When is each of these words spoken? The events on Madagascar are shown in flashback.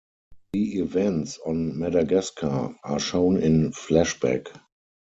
The 0.53 0.79
events 0.79 1.37
on 1.45 1.77
Madagascar 1.77 2.73
are 2.83 2.97
shown 2.99 3.37
in 3.37 3.71
flashback. 3.71 4.47